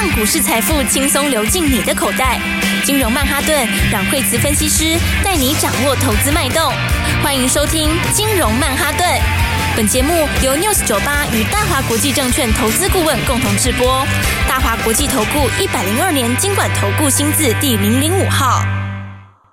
[0.00, 2.40] 让股市财富轻松流进你的口袋。
[2.84, 6.72] 金融曼哈顿，让惠慈分析师带你掌握投资脉动。
[7.20, 9.04] 欢迎收听金融曼哈顿。
[9.76, 10.12] 本节目
[10.44, 14.06] 由 News 九八与大华国际证券投资顾问共同制播。
[14.48, 18.62] 大华国际投顾一百零二年金管投顾新字第零零五号。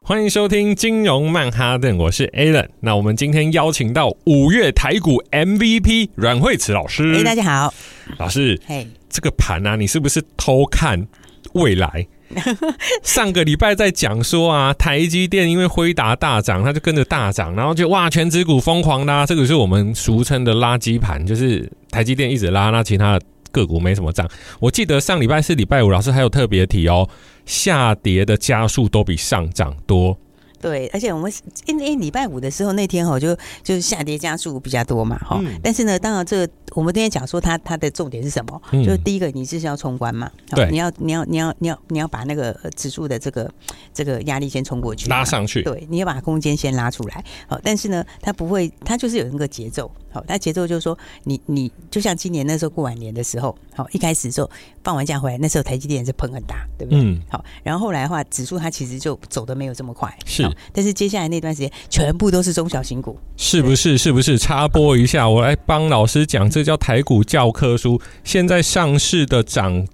[0.03, 2.67] 欢迎收听金融曼哈顿，我是 Alan。
[2.81, 7.15] 那我们今天邀请到五月台股 MVP 阮惠慈老师。
[7.15, 7.73] 哎，大家好，
[8.19, 8.61] 老师。
[8.67, 11.07] 嘿，这个盘啊，你是不是偷看
[11.53, 12.05] 未来？
[13.01, 24.29] 上个礼拜在讲说啊，台积电因为辉达大涨，它就跟着大涨，然后就哇，全指股疯狂拉，这个是我们俗称的垃圾盘，就是台积电一直拉，那其他的个股没什么涨。
[24.59, 27.07] 我记得上礼拜四、礼拜五，老师还有特别提哦。
[27.45, 30.17] 下跌的加速都比上涨多。
[30.61, 31.31] 对，而且我们
[31.65, 35.39] 因为礼拜五的时候那天哈，就就是下跌加速比较多嘛哈。
[35.43, 38.61] 嗯、但是呢，当然这个我们今天讲说它它的重点是什么？
[38.71, 40.31] 嗯、就是第一个，你是要冲关嘛？
[40.49, 43.51] 对，你要你要你要你要你要把那个指数的这个
[43.93, 45.61] 这个压力先冲过去，拉上去。
[45.63, 47.23] 对，你要把空间先拉出来。
[47.47, 49.91] 好，但是呢，它不会，它就是有那个节奏。
[50.11, 54.49] 好，它节奏就是说，你你就像今年那时候过完年的时候，好，一开始的时候
[54.83, 57.01] 放完假回来，那时候台积电是喷很大，对不对？
[57.01, 57.21] 嗯。
[57.29, 60.11] 好，然后后来的话，指数它其实就走的没有这么快。
[60.25, 60.49] 是。
[60.71, 63.97] 但是接下来那段时间，全部都是中小型股，是不是？
[63.97, 64.37] 是不是？
[64.37, 68.01] 插播一下，我来帮老师讲，这叫台股教科书。
[68.23, 69.85] 现在上市的涨。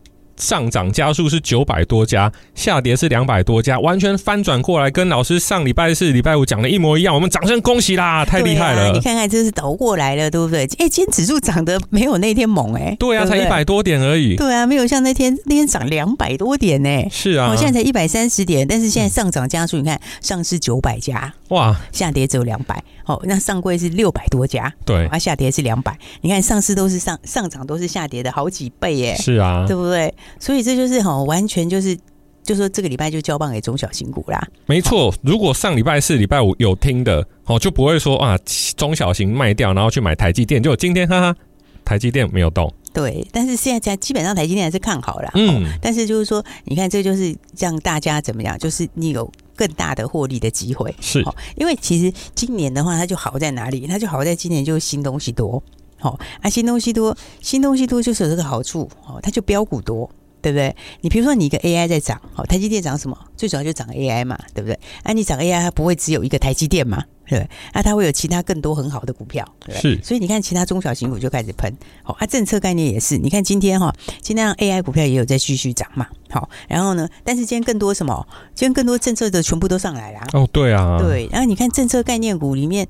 [0.41, 7.13] 上涨家数是九百多家，下跌是两百多家，完全翻转过来，跟老师上礼拜四、礼拜五讲的一模一样。
[7.13, 8.87] 我们掌声恭喜啦，太厉害了！
[8.87, 10.63] 啊、你看看，这是倒过来了，对不对？
[10.79, 12.95] 哎、欸，今天指数涨得没有那天猛哎、欸。
[12.99, 14.35] 对啊，对对才一百多点而已。
[14.35, 17.07] 对啊，没有像那天那天涨两百多点呢、欸。
[17.11, 22.83] 是啊，我现在才一百三十点，但是现在上涨家数，你看上市九百家，哇，下跌只有两百。
[23.05, 25.97] 哦，那上柜是六百多家，对，啊，下跌是两百。
[26.21, 29.15] 你看上市都是上上涨都是下跌的好几倍耶。
[29.15, 30.13] 是啊，对不对？
[30.39, 31.97] 所以这就是哦，完全就是，
[32.41, 34.41] 就说这个礼拜就交棒给中小型股啦。
[34.65, 38.37] 没错，如果上礼拜四、礼拜五有听的，哦，就不会说啊，
[38.77, 40.63] 中小型卖掉，然后去买台积电。
[40.63, 41.35] 就今天，哈哈，
[41.83, 42.73] 台积电没有动。
[42.93, 45.29] 对，但是现在基本上台积电还是看好了。
[45.33, 48.57] 嗯，但是就是说，你看，这就是让大家怎么样？
[48.57, 49.29] 就是你有。
[49.61, 51.23] 更大的获利的机会是，
[51.55, 53.85] 因为其实今年的话，它就好在哪里？
[53.85, 55.61] 它就好在今年就是新东西多，
[55.99, 60.09] 好啊，新东西多，新东西多就是有这个好处，哦，它就标股多，
[60.41, 60.75] 对不对？
[61.01, 63.15] 你比如说你一个 AI 在涨，好，台积电涨什么？
[63.37, 64.79] 最主要就涨 AI 嘛，对不对？
[65.03, 67.03] 啊，你涨 AI，它不会只有一个台积电嘛？
[67.31, 78.27] 对，那它会有其他更多很好的股票，对，是，所以你看其他中小型股就开始喷，好，啊，政策概念也是，你看今天哈，今天 AI 股票也有在继续涨嘛，好，然后呢，但是今天更多什么？
[78.53, 82.85] 今天更多政策的全部都上来了，哦，对啊，对，然后你看政策概念股里面，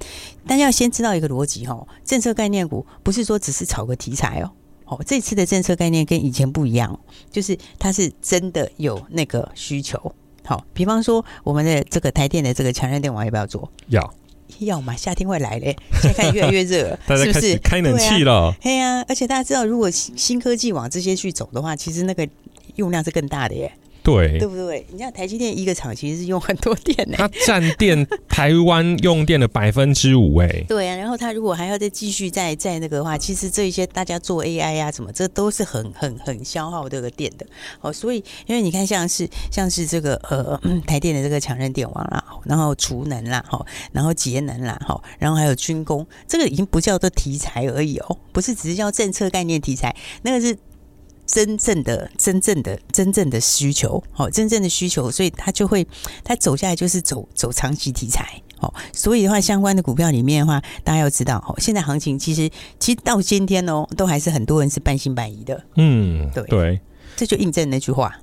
[0.47, 4.49] 大家要先知道一个逻辑哈，政策概念股不是说只是炒个题材哦，
[4.85, 13.71] 哦，这次的政策概念跟以前不一样，就是它是真的有那个需求，好，比方说我们的这个台电的这个强韧电网要不要做？
[13.89, 14.11] 要。
[14.59, 17.57] 要嘛，夏天会来嘞，现在开始越来越热， 是不是？
[17.57, 18.53] 开冷气了。
[18.61, 22.27] 对呀、啊，而且大家知道，如果新新科技往这些去走的话，其实那个
[22.75, 23.71] 用量是更大的耶。
[24.03, 24.85] 对，对不对？
[24.91, 30.65] 你像台积电一个厂其实是用很多电呢，它占电台湾用电的百分之五哎。
[30.67, 37.45] 对啊，然后它如果还要再继续再再那个的话，其实这一些大家做 AI 啊什么，这都是很很很消耗这个电的。
[37.81, 50.57] 哦，所以因为你看像是像是这个呃台电的这个强韧电网啦，然后储能啦，哈，然后节能啦，哈，然后还有军工，这个已经不叫做题材而已哦，不是只是叫政策概念题材，那个是。
[51.31, 55.87] 真正的、真正的、真正的需求，好，真正的需求，所以它就会，
[56.25, 62.49] 它走下来就是走走长期题材，哦，所以的话，相关的股票里面的话，大家要知道，哦，现在行情其实，
[62.79, 66.43] 其实到今天哦，都还是很多人是半信半疑的，嗯，对。
[66.43, 66.81] 对，
[67.15, 68.13] 这就印证那句话。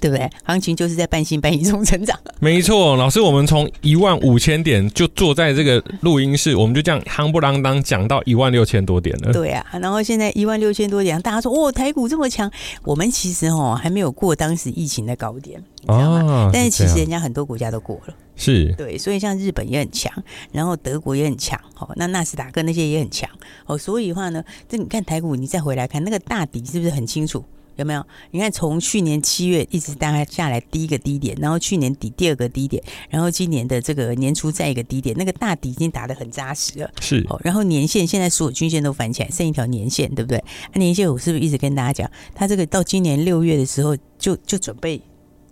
[0.00, 0.30] 对不对？
[0.44, 2.18] 行情就是在半信半疑中成长。
[2.40, 9.32] 没错，老师，我们从一万五千点就坐在这个录音室，我们就这样夯不啷当讲到一万六千多点了。
[9.32, 12.50] 对啊，然后现在一万六千多点，大家说哦，台股这么强，
[12.84, 16.22] 我们其实哦还没有过当时疫情的高点，你知道吗？
[16.22, 20.12] 哦、但是其实人家很多国家都过了，是对，所以像日本也很强，
[20.52, 23.28] 然后德国也很强，哦，那纳斯达克那些也很强，
[23.66, 27.44] 哦，所以的话呢，这你看台股，你再回来看那个大底是不是很清楚？
[27.78, 28.04] 有没有？
[28.32, 36.90] 你看，从去年七月一直大概下来第一个低点，然后去年底第二个低点，然后今年的这个年初再一个低点，那个大底已经打得很扎实了。
[37.00, 40.42] 是哦，然后年线现在所有均线都反起来，剩一条年线，对不对？
[40.74, 45.00] 那年线我是不是一直跟大家讲，它这个到今年六月的时候就就准备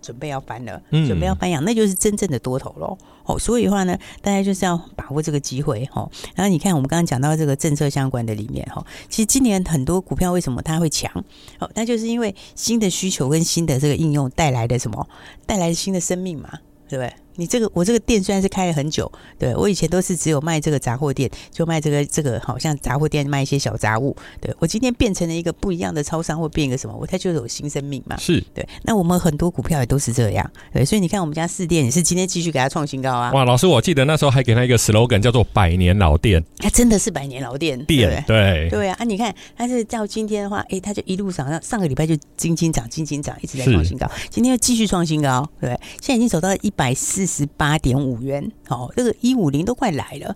[0.07, 2.97] 准备要翻了，嗯准备要翻扬，那就是真正的多头喽。
[3.25, 6.09] 哦，所以的话呢，大家就是要把握这个机会哈。
[6.33, 11.11] 然后你看，我们刚刚讲到这个政策相关的里面哈，其实今年很多股票为什么它会强？
[11.59, 15.05] 哦，那就是因为新的需求跟新的这个应用带来的什么？
[15.45, 16.47] 带来新的生命嘛，
[16.87, 17.13] 对不对？
[17.37, 24.15] 你这个我这个店虽然是开了很久，对我以前都是只有卖这个杂货店，就卖这个这个好像杂货店卖一些小杂物。
[24.41, 28.17] 对我今天变成了一个不一样的超商，或变一个什么，我它就有新生命嘛。
[28.17, 30.51] 是对，那我们很多股票也都是这样。
[30.73, 33.31] 对，所以你看我们家四店也是今天继续给它创新高啊。
[33.31, 37.77] 哇，老师，我记得那时候还给他一个 slogan 叫做“百年老店”，它真的是百年老店。
[37.85, 45.69] 店对对啊，啊，你看它是到今天的话，哎，它就一路上上上个礼拜就金金涨，金金涨，一直在创新高，今天又继续创新高，对，
[46.01, 48.17] 现在已经走到一百四十八点五。
[48.17, 50.35] 元，哦，这个一五零都快来了，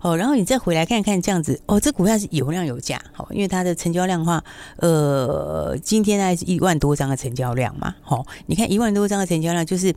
[0.00, 4.42] 哦，然后你再回来看看这样子，哦，这股票是有量有价，好，因为它的成交量的话，
[4.76, 9.94] 呃，今天大概是一万多张的成交量嘛，好，你看一万多张的成交量就是。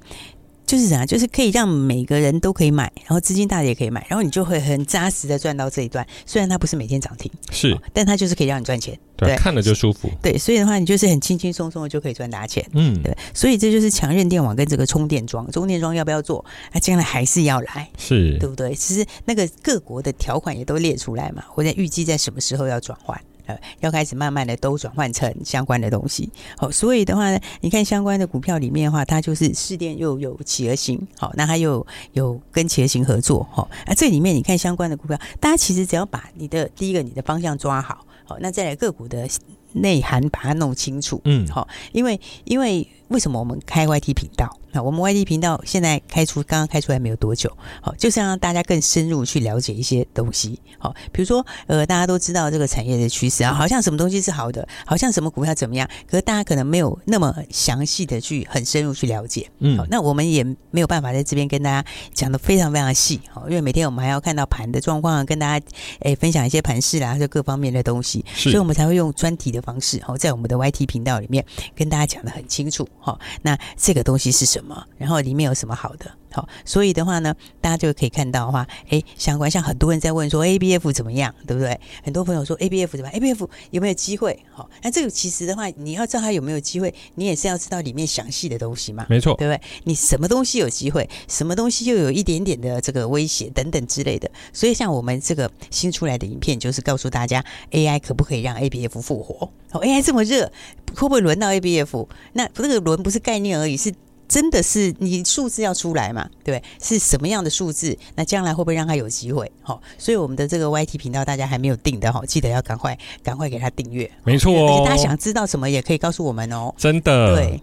[0.65, 6.05] 就是啥，就是可以让每个人都可以买，然后资金大的也可以买，然后你就会很扎实的赚到这一段。
[6.25, 8.97] 虽然它不是每天涨停，是，但它就是可以让你赚钱。
[9.15, 10.09] 对，对，看了就舒服。
[10.21, 12.65] 对，所以的话，你就是很轻轻松松的就可以赚大钱。
[12.73, 16.43] 嗯，对，所以这就是强韧电网跟这个充电桩，充电桩要不要做？
[16.71, 18.73] 那将来还是要来，是对不对？
[18.73, 23.19] 其实那个各国的条款也都列出来嘛，或者预计在什么时候要转换。
[23.45, 39.27] 呃，要开始慢慢的都转换成相关的东西，好，所以的话呢，你看相关的股票里面的话，它就是四电又有企鹅型，好，那它又有跟企鹅型合作，好，那，这里面你看相关的股票，大家其实只要把你的第一个你的方向抓好，好，那再来个股的
[39.73, 44.57] 内涵把它弄清楚，嗯，好，因为因为为什么我们开 YT 频道？
[44.75, 65.63] 那我们 YT 频道现在开出，刚刚开出来没有多久，好，就是让大家更深入去了解一些东西，好，比如说，呃，大家都知道这个产业的趋势啊，好像什么东西是好的，好像什么股票怎么样，可是大家可能没有那么详细的去很深入去了解，嗯，好，那我们也没有办法在这边跟大家讲的非常非常细，好，因为每天我们还要看到盘的状况，跟大家
[65.99, 71.43] 诶分享一些盘势啦，就各方面的东西，所以我们才会用专题的方式，好，在我们的 YT 频道里面
[71.75, 74.85] 跟大家讲的很清楚，哈，那这个东西是什么？
[74.97, 76.11] 然后里面有什么好的？
[76.33, 81.79] 好，所以的话呢，大家就可以看到的话，哎，相关像很多人在问说 ABF 怎么样，对不对？
[82.03, 84.37] 很多朋友说 ABF 怎么样？ABF 有没有机会？
[84.51, 89.61] 好，那这个其实的话，你要知道它有没有机会，你也是要知道里面详细的东西嘛，没错，对不对？
[89.83, 94.29] 你什么东西有机会，什么东西又有一点点的这个威胁等等之类的。
[94.51, 99.51] 所以像我们这个新出来的影片，就是告诉大家 AI 可不可以让 ABF 复活？
[99.71, 100.51] 哦，AI 这么热，
[100.95, 102.07] 会不会轮到 ABF？
[102.33, 103.93] 那这个轮不是概念而已，是。
[104.27, 106.29] 真的是你数字要出来嘛？
[106.43, 107.97] 对，是什么样的数字？
[108.15, 109.51] 那将来会不会让他有机会？
[109.61, 114.09] 好，所以我们的这个 YT 频道大家还没有订的哈，记得要赶快赶快给他订阅。
[114.23, 116.73] 没错哦，而且大家想知道什么也可以告诉我们哦。
[116.77, 117.61] 真的，对。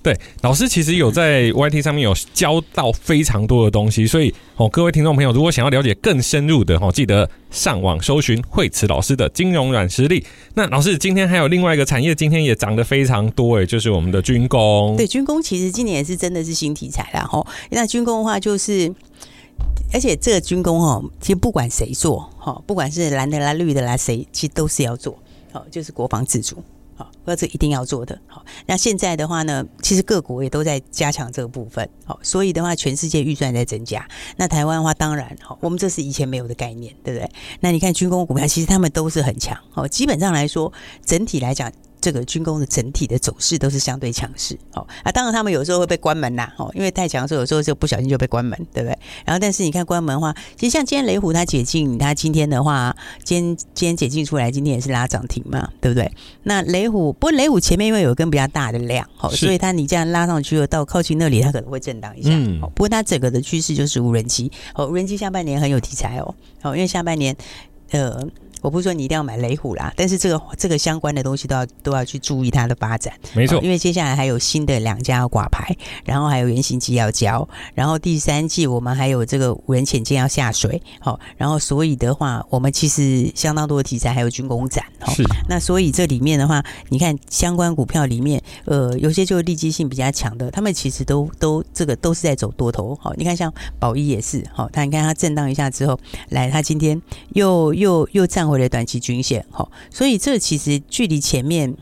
[0.00, 10.24] 对，老师其实有在 YT 上面有教到非常多的东西，所以哦，各位听众朋友，如果想要了解更深入的哦，记得上网搜寻惠慈老师的金融软实力。
[10.54, 14.96] 那老师今天还有另外一个产业，今天也涨得非常多诶，就是我们的军工。
[14.96, 17.44] 对，军工其实今年也是真的是新题材啦哈。
[17.70, 18.90] 那军工的话，就是
[19.92, 25.18] 而且这个军工哈，其实不管谁做哈，不管是蓝的啦、绿的啦，谁其实都是要做，
[25.52, 26.62] 好，就是国防自主。
[26.98, 28.20] 好，那这一定要做的。
[28.26, 31.88] 好，那现在的话呢，其实各国也都在加强这个部分。
[32.04, 34.04] 好，所以的话，全世界预算在增加。
[34.36, 37.30] 那台湾的话，当然，好，我们这是以前没有的概念，对不对？
[37.60, 39.56] 那你看军工股票，其实他们都是很强。
[39.70, 40.72] 好，基本上来说，
[41.06, 41.72] 整体来讲。
[42.00, 48.98] 这个军工的整体的走势都是相对强势，哦啊，当然他们有时候会被关门呐，哦，因为太强的时候，有时候就不小心就被关门，对不对？
[49.24, 56.10] 然后，但是你看关门的话，其实像今天雷虎它解禁，它今天的话，今天今天解禁出来，今天也是拉涨停嘛，对不对？
[56.44, 62.30] 那雷虎，不过雷虎前面因为有一根比较大的量，哦，所以它你这样拉上去了，到靠近那里，它可能会震荡一下。
[62.32, 67.36] 嗯，不过它整个的趋势就是无人机，哦，无人机下半年很有题材哦，哦，因为下半年，
[67.90, 68.26] 呃。
[68.60, 73.12] 我不是说你一定要买雷虎啦，但是这个这个相关的东西都要都要去注意它的发展。
[73.34, 75.74] 没错，因为接下来还有新的两家要挂牌，
[76.04, 85.22] 然后还有原型机要交，然后第三季我们还有这个无人潜舰要下水，好，然后所以的话，我们其实相当多的题材，还有军工展，是。
[85.48, 92.98] 那所以这里面的话，你看相关股票里面，呃，有些就利基性比较强的，他们其实都都这个都是在走多头。
[93.00, 95.96] 好，你看像宝一也是，好，它你看它震荡一下之后，
[96.30, 97.00] 来，它今天
[97.34, 98.47] 又又又站。
[98.48, 101.74] 或者短期均线，哈，所以这其实距离前面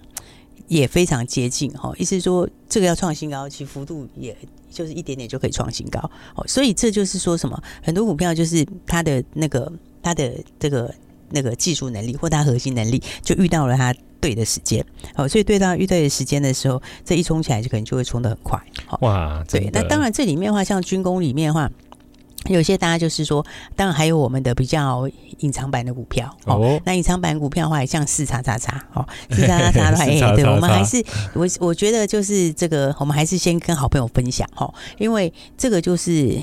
[0.69, 4.37] 也非常接近，哈，意思说这个要创新高，其幅度也
[4.71, 6.01] 就是一点点就可以创新高，
[6.35, 10.93] 哦，所以这就是说什么，很多股票就是它的那个它的这个
[11.31, 13.95] 那个技术能力或它核心能力，就遇到了它。
[14.19, 18.61] 对的时间，哦，所以对到遇对的时间的时候，这一冲起来就可能就会冲得很快。
[19.03, 21.71] 哇，对，那当然这里面的话，像军工里面的话。
[22.49, 26.81] 有些大家就是说，当然还有我们的比较隐藏版的股票哦。
[26.85, 36.38] 那隐藏版股票的话，也像四叉叉叉哦， 四叉叉叉的话，哎，对，我们还是我我觉得就是这个，我们还是先跟好朋友分享哈，因为这个就是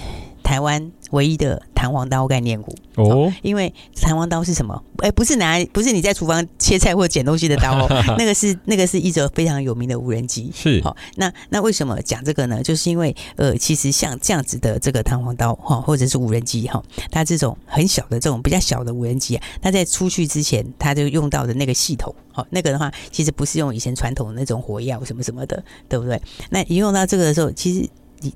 [0.54, 0.92] 台湾。
[1.14, 4.84] 唯一的弹簧刀概念股哦，因为弹簧刀是什么？
[4.98, 10.52] 哎、欸，不是拿，不是你在厨房切菜或捡东西的刀哦， 那个是那个是一则非常有名的无人机。
[10.56, 12.64] 是，好，那那为什么讲这个呢？
[12.64, 16.82] 就是因为呃，其实像这样子的这个弹簧刀哈，或者是无人机哈，
[17.12, 26.20] 它这种很小的这种比较小的无人机啊，它在出去之前，它就用到的那个系统，好，那个的话其实不是用以前传统的那种火药什么什么的，对不对？
[26.50, 27.88] 那一用到这个的时候，其实。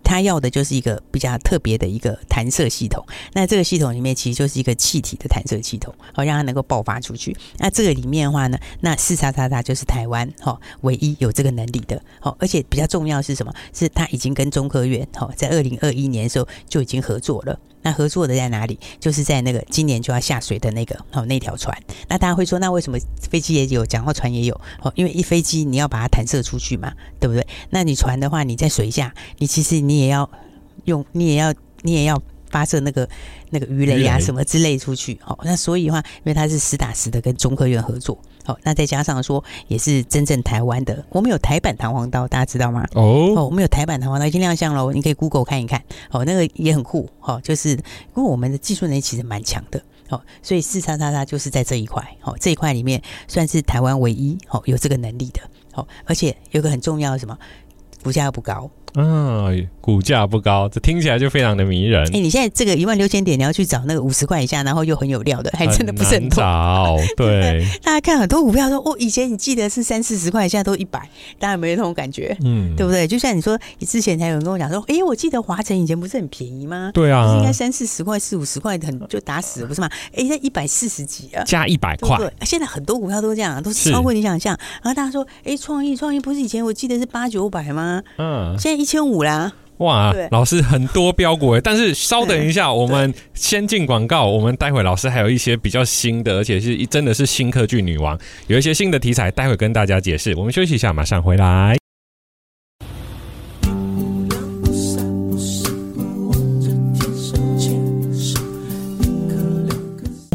[0.04, 7.36] 他要的就是一个比较特别的一个弹射系统，那这个系统里面其实就是一个气体的弹射系统，好让它能够爆发出去。
[7.58, 13.54] 那这个里面的话呢，那四叉叉叉就是台湾哈唯一有这个能力的，好，而且比较重要是什么？
[13.74, 17.60] 是它已经跟中科院哈在二零二一年的时候就已经合作了。
[17.84, 18.78] 那合作的在哪里？
[19.00, 21.78] 就是在那个今年就要下水的那个哦那条船。
[22.10, 22.98] 那大家会说，那为什么
[23.30, 24.60] 飞机也有，讲话船也有？
[24.82, 27.48] 哦，因为一飞机你要把它弹射出去嘛，对不对？
[27.70, 30.30] 那你船的话，你在水下，你其实你也要
[30.86, 33.08] 用，你也要你也要发射那个
[33.50, 35.20] 那个鱼雷啊什么之类出去。
[35.26, 38.18] 哦，那所以的话，因为它是实打实的跟中科院合作。
[38.46, 42.88] 哦，那再加上说，也是真正台湾的，我们有台版弹簧刀，大家知道吗？
[42.94, 45.84] 哦，哦，我们有台版弹簧刀，已经亮相了，你可以 Google 看一看。
[46.12, 47.10] 哦，那个也很酷。
[47.20, 47.78] 哦，就是因
[48.16, 49.82] 为我们的技术能力其实蛮强的。
[50.08, 52.02] 哦，所以四叉叉叉就是在这一块。
[52.24, 55.42] 哦，这一块里面算是台湾唯一哦有这个能力的。
[55.74, 57.38] 哦，而且有个很重要的什么，
[58.02, 58.72] 股价又不高。
[58.96, 62.02] 嗯，股价不高，这听起来就非常的迷人。
[62.08, 66.44] 哎、欸，你现在这个一万六千点，你要去找那个五十块以下，然后又很有料的，还真的不是很多。
[66.44, 71.00] 很对， 大家看很多股票说，哦，以前你记得是三四十块，现在都一百，
[71.38, 72.36] 大家有没有那种感觉？
[72.44, 73.08] 嗯，对不对？
[73.08, 76.92] 就像你说，你之前才有人跟我讲说，哎、欸，我记得华晨以前不是很便宜吗？
[76.94, 79.90] 对啊，应该三四十块、四五十块，很就打死了，不是吗？
[80.14, 82.18] 哎、欸，在一百四十几啊，加一百块。
[82.18, 84.58] 对，现在很多股票都这样，都是超过你想象。
[84.82, 88.02] 然后大家说，哎、欸，创意创意不是以前我记得是八九百吗？
[88.18, 89.52] 嗯，现在一千五啦。
[89.78, 94.26] 哇，老师很多标股诶，但是稍等一下，我们先进广告。
[94.26, 98.18] 我们待会老师还有一些比较新的，而且是真的是新科技女王，
[98.48, 100.36] 有一些新的题材，待会跟大家解释。
[100.36, 101.87] 我们休息一下，马上回来。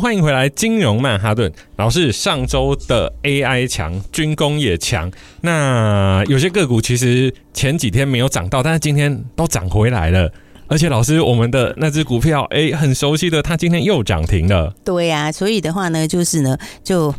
[0.02, 2.10] 欢迎回来，金融曼哈顿老师。
[2.10, 5.08] 上周的 AI 强，军工也强。
[5.42, 10.28] 那有些个股其实前几天没有涨到，但是今天都涨回来了。
[10.66, 14.74] 而且老师，我们的那只股票，哎，很熟悉的，它今天又涨停了。
[14.84, 17.14] 对呀、所以的话呢，就是呢，就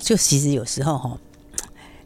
[0.00, 1.16] 就其实有时候哈，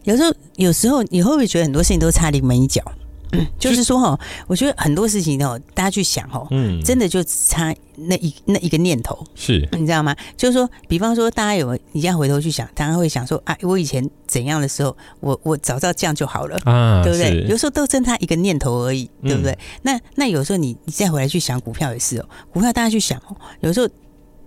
[0.05, 2.83] 有时候有时候你会不会觉得很多事情都差临门一脚？
[3.33, 10.15] 嗯，就是说哈，我觉得很多事情哦，大家去想哦，嗯，真的就差那一那一个念头，是，你知道吗？
[10.37, 17.47] 就是说，比方说，大家有你这样回头去想，大家会想说，啊，我以前怎样的时候，我我早知道这样就好了啊，对不对？
[17.49, 19.53] 有时候都争他一个念头而已，对不对？
[19.53, 23.89] 嗯、那那有时候你你再回来去想股票也是哦，股票大家去想哦，有时候。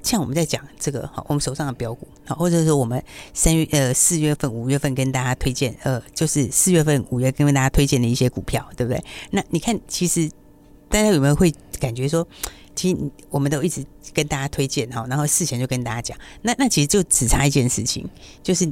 [0.03, 3.01] 像我们在讲这个好，我们手上的标股好，或者说我们
[3.33, 9.01] 三月呃四月份五月份跟大家推荐呃，就是四月份五月跟大家推荐的一些股票，对不对？
[9.31, 10.29] 那你看，其实
[10.89, 12.27] 大家有没有会感觉说，
[12.75, 12.97] 其实
[13.29, 13.83] 我们都一直
[14.13, 18.05] 跟大家推荐哈，然后事前就跟大家讲，那那其实就只差一件事情，
[18.43, 18.69] 就是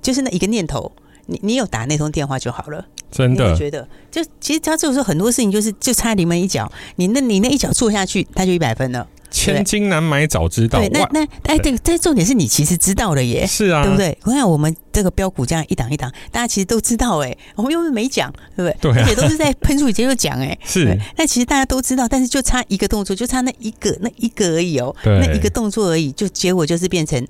[0.00, 0.90] 就是那一个念头，
[1.26, 9.06] 你你有打那通电话就好了，真的觉得就其实他就是说很多事情就是就差临门一脚，你那你那一脚做下去，他就一百分了。
[9.34, 10.78] 千金难买早知道。
[10.78, 13.44] 对，那那哎，对，这重点是你其实知道了耶。
[13.44, 14.16] 是啊，对不对？
[14.22, 18.92] 我看我们这个标股这样一档一档，大家其实都知道哎，我们又没讲，对不对？
[18.92, 20.56] 对，而且都是在喷出以前就讲哎。
[20.64, 20.96] 是。
[21.16, 24.94] 那其实大家都知道，但是就差一个动作，就差那一个那一个而已哦。
[25.04, 27.26] 那一个动作而已，就结果就是变成，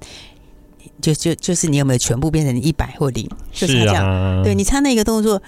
[1.00, 3.26] 就就就是你有没有全部变成一百或零？
[3.50, 4.42] 就差这样。
[4.42, 5.40] 对，你差那一个动作。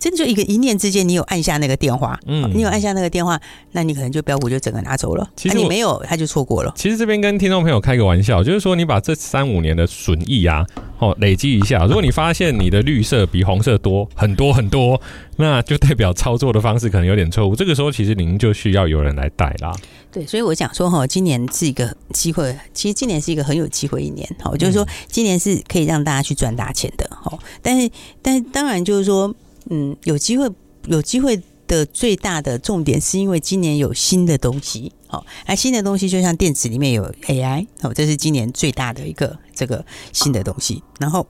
[0.00, 3.38] 真的就一个一念之间，你有按下那个电话，嗯，你有按下那个电话，
[3.72, 5.30] 那你可能就标股就整个拿走了。
[5.36, 6.72] 其实、啊、你没有，他就错过了。
[6.74, 10.66] 其实这边跟听众朋友开个玩笑，就是说你把这三五年的损益啊，
[10.98, 14.98] 哦，累积一下，如果你发现你的绿色比红色多很多很多，
[15.36, 17.54] 那就代表操作的方式可能有点错误。
[17.54, 19.70] 这个时候其实您就需要有人来带啦。
[20.10, 27.90] 对，所以我讲说哈，今年是一个机会，其实今年是一个很有机会一年，好，就是说今年是可以让大家去赚大钱的，好，但是
[28.22, 29.34] 但是当然就是说。
[29.70, 30.50] 嗯，有机会，
[30.86, 40.82] 有机会的最大的重点是因为今年有新的东西，好，而新的东西就像电子里面有 AI，哦，这是今年最大的一个这个新的东西。
[40.98, 41.26] 然后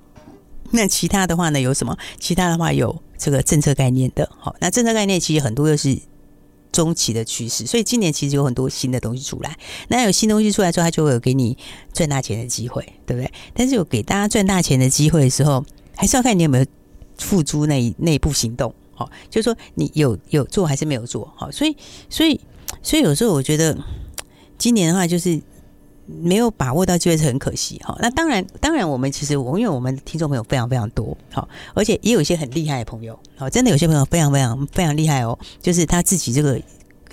[0.70, 1.61] 那其他的话呢？
[1.61, 1.97] 有什么？
[2.18, 4.28] 其他的话有这个政策概念的。
[4.38, 5.99] 好，那政策概念其实很多又是
[6.73, 9.59] 中期的趋势，所以今年其实有很多新的东西出来。
[9.88, 11.59] 那有新东西出来之后，它就会有给你
[11.92, 13.30] 赚大钱的机会，对不对？
[13.52, 15.62] 但是有给大家赚大钱的机会的时候，
[15.97, 16.64] 还是要看你有没有
[17.21, 18.75] 付诸那那一步行动。
[18.93, 21.33] 好，就是说你有有做还是没有做。
[21.37, 21.77] 好，所以
[22.09, 22.41] 所以
[22.83, 23.79] 所以有时候我觉得
[24.59, 25.41] 今年的话就是。
[26.12, 27.97] 没有把握到机会是很可惜哈。
[28.00, 36.61] 那当然，当然我们其实我因为我们听众朋友非常非常多，好，而且也有一些很厉害的朋友，好，真的有些朋友非常非常非常厉害哦，就是他自己这个。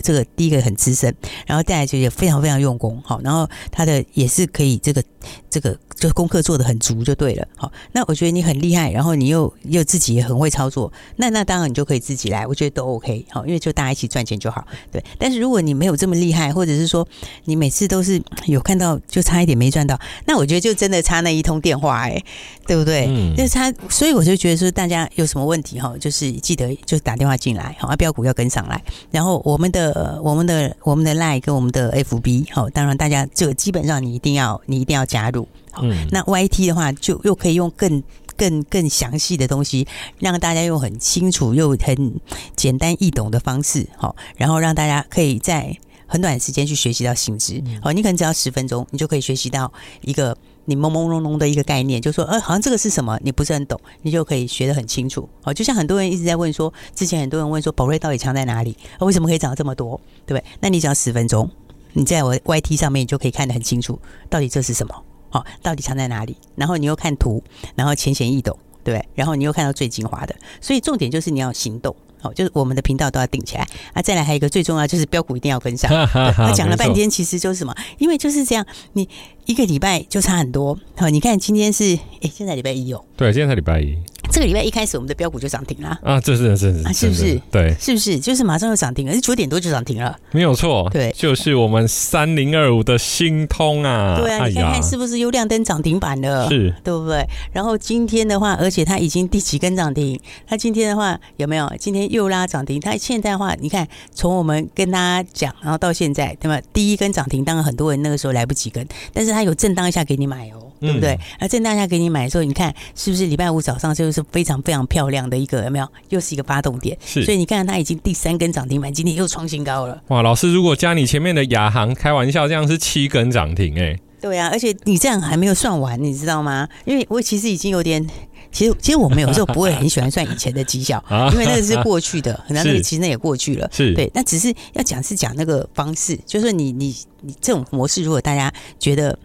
[0.01, 1.13] 这个第一个很资深，
[1.46, 5.04] 然后再来就也非常非常用功，好，然后他的也是可以这个
[5.50, 15.04] 这个就功课做的很足就对了，好，那我觉得你很厉害，然后你又又自己也很会操作，那那当然你就可以自己来，我觉得都 OK，好，因为就大家一起赚钱就好，对。
[15.18, 17.08] 但是如果你没有这么厉害，或者是说
[17.46, 22.24] 你每次都是 有看到就差一点没赚到，那我觉得就真的差那一通电话，哎，
[22.66, 23.08] 对不对？
[23.10, 23.36] 嗯。
[23.36, 29.87] 就差，所以我就觉得说大家有什么问题哈，就是记得就打电话进来，好，标股要跟上来，然后我们的。
[29.91, 38.01] 呃，我们的我们的 Line 跟我们的 FB，好，当然大家这个基本上你一定要你一定要加入，好，嗯、那 YT 的话就又可以用更
[38.36, 39.88] 更更详细的东西，
[40.20, 42.20] 让大家用很清楚又很
[42.56, 45.75] 简单易懂的方式，好，然后让大家可以在
[46.06, 50.38] 很短时间去学习到新知，好，你可能只要十分钟，你就可以学习到一个。
[50.70, 53.18] 你朦朦胧胧的一个概念，就说，呃，好像这个是什么？
[53.24, 55.28] 你不是很懂，你就可以学得很清楚。
[55.44, 58.76] 哦，就像很多人一直在问说，之前很多人问说，宝瑞到底强在哪里？
[59.00, 60.00] 为什么可以涨这么多？
[60.26, 60.52] 对不对？
[60.60, 61.50] 那你只要十分钟，
[61.94, 63.98] 你在我 YT 上面你就可以看得很清楚，
[64.30, 64.94] 到底这是什么？
[65.30, 66.36] 好，到底强在哪里？
[66.56, 67.42] 然后你又看图，
[67.76, 69.08] 然后浅显易懂，对对？
[69.16, 71.96] 然后你又看到最精华的，所以重点就是你要行动。
[72.20, 74.02] 好，就是我们的频道都要定起来啊！
[74.02, 75.90] 再来还有一个最重要，就是标股一定要跟上。
[76.36, 77.76] 他讲了半天，其实就是什么？
[77.98, 79.08] 因为就是这样，你
[79.46, 80.78] 一个礼拜就差很多。
[80.96, 83.04] 好，你看今天是哎，现在礼拜一哦。
[83.16, 83.98] 对，今天才礼拜一。
[84.38, 86.22] 这个礼拜一开始，我们的标股就涨停了啊！
[86.22, 87.41] 这是是是，是不是？
[87.50, 88.20] 对，是不是？
[88.20, 90.88] 就是马上就涨停了，是九点多就涨停了，没有错。
[90.94, 94.20] 对，就是我们三零二五的新通啊！
[94.22, 96.48] 对啊，你看看是不是又亮灯涨停板了？
[96.50, 97.25] 是，对不对？
[97.51, 100.20] 然后今天的话，而且它已经第几根涨停？
[100.46, 101.74] 它今天的话有没有？
[101.79, 102.79] 今天又拉涨停？
[102.79, 106.62] 它现在的话，你看从我们跟大家讲，然后到现在，对吧？
[106.72, 110.67] 第一根涨停，当然很多人那个时候来不及跟，但是它有震荡一下给你买哦。
[110.79, 111.18] 对不对？
[111.40, 115.87] 而正大家给你买的时候，你看是不是礼拜五早上就是非常非常漂亮的一个有没有？
[116.09, 116.98] 又是一个发动点。
[117.05, 120.01] 是，所以你看它已经第三根涨停板，今天又创新高了。
[120.07, 124.00] 哇，老师，如果加你前面的亚航，开玩笑，这样是七根涨停哎、欸。
[124.20, 126.68] 对啊，而且你这样还没有算完，你知道吗？
[126.85, 128.03] 因为我其实已经有点，
[128.51, 133.70] 其实其实我们有时候不会很喜欢算以前的绩效， 因为那个是过去的， 那那个其实那也过去了。
[133.72, 139.18] 是对，那只是要讲是讲那个方式，就是你你你这种模式，如果大家觉得。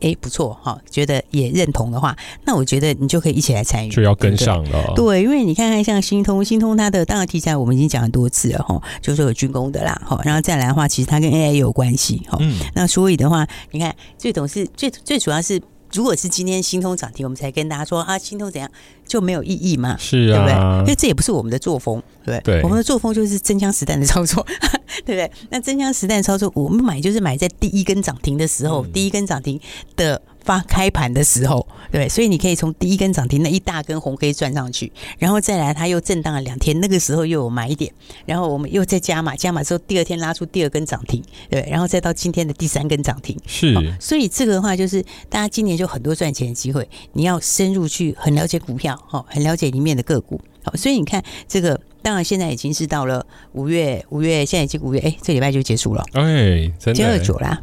[0.00, 4.92] 哎，不错哈，觉得也认同的话，那我觉得你就可以一起来参与，就要跟上了。
[4.94, 12.38] 对，因为你看看像新通，新通它的当然题材我们已经讲很多次了哈，就是有军工的啦哈，然后再来的话，其实它跟 AI 也有关系哈。
[12.40, 15.60] 嗯，那所以的话，你看最总是最最主要是。
[15.92, 18.70] 如果是今天新通涨停，我们才跟大家说啊，新通怎样
[19.08, 19.96] 就没有意义嘛？
[19.98, 20.78] 是啊，对不对？
[20.82, 22.60] 因为这也不是我们的作风，对不对？
[22.60, 24.46] 对，我们的作风就是真枪实弹的操作，
[25.06, 25.30] 对不对？
[25.50, 29.60] 那真枪实弹操作，我们买就是买在第一根涨停的时候，嗯、第一根涨停
[29.96, 30.20] 的。
[30.42, 37.92] 发开盘的时候，对，所以你可以从第一根涨停那一大根红 K 赚上去，然后再来它又震荡了两天，那个时候又有买点，
[38.24, 57.60] 然后我们又再加码，加码之后第二天拉出第二根涨停，对，然后再到今天的第三根涨停，是，所以这个的话就是大家今年就很多赚钱的机会，你要深入去很了解股票，哈，很了解里面的个股，好，所以你看这个，当然现在已经是到了五月，五月现在已经五月，哎，这礼拜就结束了，哎，真的，二九啦，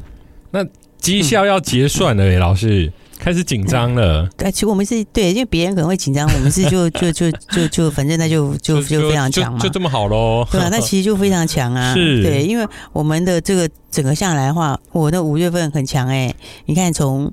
[0.51, 0.65] 那。
[0.99, 4.27] 绩效要结算了，欸，老师开始紧张了。
[4.35, 10.45] 对，其实我们是对，因为别人可能会紧张，我们是就 就就就就反正那就就就非常强嘛，就这么好喽。
[10.51, 11.93] 对啊，那其实就非常强啊。
[11.95, 16.33] 是，对，因为我们的这个整个下来的话，我的五月份很强哎，
[16.65, 17.31] 你看从。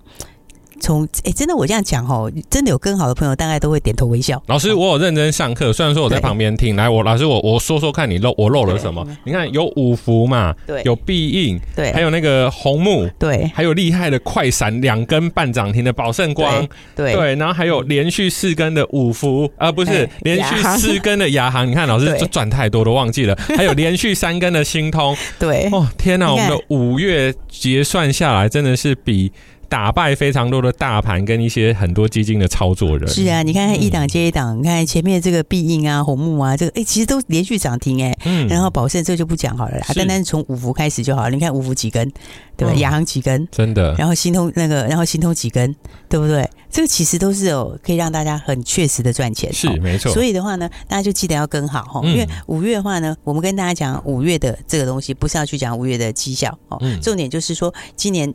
[0.80, 4.42] 从哎，真的我这样讲哦，真的有跟好的朋友，大概都会点头微笑。
[4.46, 6.74] 老师，我有认真上课，虽然说我在旁边听。
[6.74, 9.06] 来，我老师，我我说说看你漏我漏了什么？
[9.24, 21.68] 你看有五福嘛，对，有必应，对，还有那个红木，对，还有厉害的快闪两根半涨停的宝盛光，对对，然后还有连续四根的五福，啊，不是连续四根的亚航。
[21.68, 29.30] 你看老师这赚太多都忘记了， 还有连续三根的星通，对，哦天哪，我们的五月结算下来真的是比。
[29.74, 33.08] 打败非常多的大盘跟一些很多基金的操作人。
[33.08, 38.18] 是啊，你看看一档接一档，你看前面这个必应啊、红木啊，这个哎、欸，其实都连续涨停哎、欸。
[38.24, 38.46] 嗯。
[38.46, 41.30] 然后宝盛这就不讲好了啦，单单从五福开始就好了。
[41.30, 42.08] 你看五福几根，
[42.56, 42.74] 对吧？
[42.76, 43.92] 亚、嗯、航几根，真的。
[43.98, 45.74] 然后新通那个，然后新通几根，
[46.08, 46.48] 对不对？
[46.70, 49.52] 这个其实都是有可以让大家很确实的赚钱。
[49.52, 50.12] 是没错。
[50.12, 56.78] 所以的话呢，大家就记得要跟好哈，因为五月的话呢，我们跟大家讲五月的这个东西，不是要去讲五月的绩效哦。
[56.80, 57.00] 嗯。
[57.00, 58.32] 重点就是说，今年。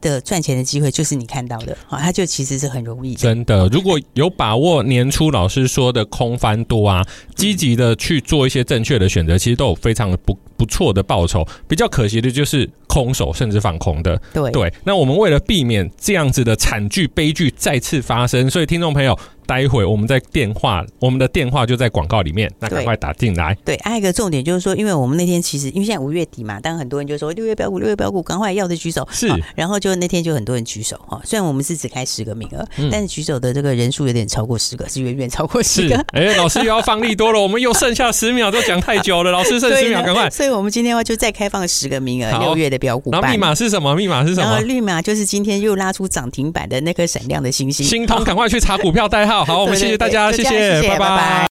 [0.00, 3.20] 的赚钱的机会就是你看到的，好，它就其实是很容易的。
[3.20, 11.46] 真的，如果有把握年初老师说的空翻多啊，积极的去做一些正确的选择，其实都有非常不不错的报酬。
[11.68, 14.20] 比较可惜的就是空手甚至放空的。
[14.32, 19.18] 对对，那我们为了避免这样子的惨剧悲剧再次发生，所以听众朋友。
[19.50, 23.52] 待会我们在电话，我们的电话就在广告里面，那赶快打进来。
[23.64, 29.04] 对，还有一个重点就是说，因为我们那天其实因为现在五月底嘛，当然很多人就说六月标股，六月标股，赶快要的举手。
[29.10, 31.20] 是，然后就那天就很多人举手哈。
[31.24, 35.96] 虽然我们是只开十个名额，嗯、但是举手的这个人数有点超过十个，是远远超过十个。
[36.12, 39.32] 哎、欸，老师又要放力多了，我们又剩下十秒，都讲太久了。
[39.32, 40.30] 老师剩十秒，赶快。
[40.30, 43.10] 所以我们今天的话就再开放十个名额，六月的标股。
[43.10, 43.96] 然后密码是什么？
[43.96, 44.48] 密码是什么？
[44.48, 47.84] 然后密码就是今天又拉出涨停板的那颗闪亮的星星。
[47.84, 49.39] 星通，赶快去查股票代号。
[49.44, 50.24] 好，我们谢谢大家。
[50.24, 51.48] 好，谢谢，谢谢，拜拜。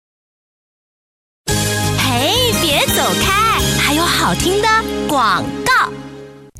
[1.98, 4.68] 嘿，别走开，还有好听的
[5.08, 5.92] 广告。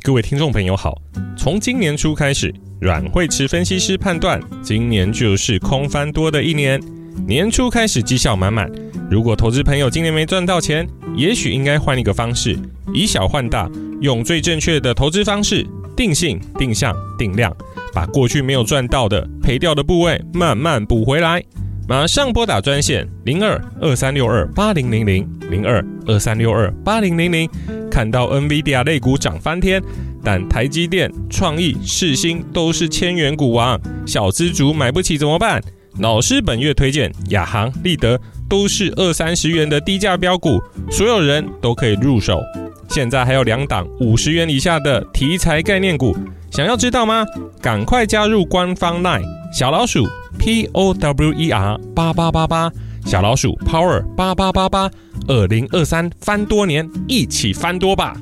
[0.02, 0.96] 各位听众朋友好，
[1.36, 6.80] 从今年初开始，阮慧池分析师判断，今年就是空翻多的一年。
[7.26, 8.70] 年初开始绩效满满，
[9.10, 12.56] 如果投资朋友今年没赚到钱，也许应该换一个方式，
[12.94, 13.68] 以小换大，
[14.00, 17.54] 用最正确的投资方式，定性、定向、定量，
[17.98, 21.42] 把过去没有赚到的、赔掉的部位慢慢补回来。
[21.88, 27.50] 马上拨打专线零二二三六二八零零零零二二三六二八零零零，
[27.90, 29.82] 看到 NVIDIA 类股涨翻天，
[30.22, 35.60] 但台积电、创意、世芯都是千元股王，小资族买不起怎么办？
[35.98, 42.40] 老师本月推荐亚航、立德都是二三十元的低价标股，所有人都可以入手。
[42.88, 46.16] 现在还有两档五十元以下的题材概念股，
[46.50, 47.24] 想要知道吗？
[47.60, 50.08] 赶快加入官方 LINE 小老鼠。
[50.38, 52.70] P O W E R 八八八八，
[53.04, 54.88] 小老鼠 Power 八八八八，
[55.26, 58.14] 二零二三翻多年，一起翻多吧！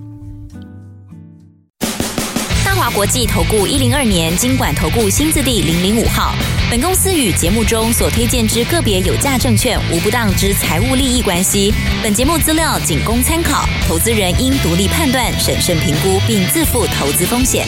[2.65, 6.33] 大华国际投顾一零二年金管投顾新字第零零五号，
[6.71, 11.75] 本公司与节目中所推荐之个别有价证券无不当之财务利益关系。
[12.03, 17.67] 本节目资料仅供参考，投资人应独立判断、审慎评估，并自负投资风险。